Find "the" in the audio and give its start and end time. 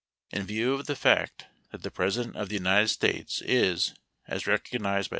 0.87-0.95, 1.83-1.91, 2.49-2.55